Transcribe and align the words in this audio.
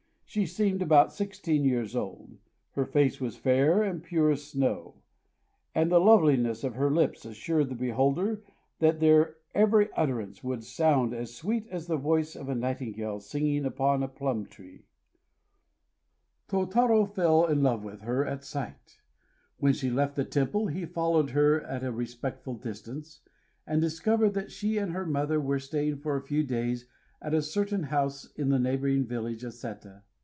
She 0.33 0.45
seemed 0.45 0.81
about 0.81 1.11
sixteen 1.11 1.65
years 1.65 1.93
old; 1.93 2.37
her 2.75 2.85
face 2.85 3.19
was 3.19 3.35
fair 3.35 3.83
and 3.83 4.01
pure 4.01 4.31
as 4.31 4.41
snow; 4.47 5.01
and 5.75 5.91
the 5.91 5.99
loveliness 5.99 6.63
of 6.63 6.75
her 6.75 6.89
lips 6.89 7.25
assured 7.25 7.67
the 7.67 7.75
beholder 7.75 8.41
that 8.79 9.01
their 9.01 9.35
every 9.53 9.91
utterance 9.91 10.41
would 10.41 10.63
sound 10.63 11.13
"as 11.13 11.35
sweet 11.35 11.67
as 11.67 11.87
the 11.87 11.97
voice 11.97 12.37
of 12.37 12.47
a 12.47 12.55
nightingale 12.55 13.19
singing 13.19 13.65
upon 13.65 14.01
a 14.03 14.07
plum 14.07 14.45
tree." 14.45 14.85
Tôtarô 16.47 17.13
fell 17.13 17.45
in 17.45 17.61
love 17.61 17.83
with 17.83 17.99
her 18.03 18.25
at 18.25 18.45
sight. 18.45 19.01
When 19.57 19.73
she 19.73 19.89
left 19.89 20.15
the 20.15 20.23
temple 20.23 20.67
he 20.67 20.85
followed 20.85 21.31
her 21.31 21.61
at 21.65 21.83
a 21.83 21.91
respectful 21.91 22.53
distance, 22.55 23.19
and 23.67 23.81
discovered 23.81 24.33
that 24.35 24.49
she 24.49 24.77
and 24.77 24.93
her 24.93 25.05
mother 25.05 25.41
were 25.41 25.59
staying 25.59 25.97
for 25.97 26.15
a 26.15 26.21
few 26.25 26.43
days 26.45 26.85
at 27.21 27.33
a 27.33 27.41
certain 27.41 27.83
house 27.83 28.31
in 28.37 28.47
the 28.47 28.59
neighboring 28.59 29.03
village 29.05 29.43
of 29.43 29.51
Séta. 29.51 30.03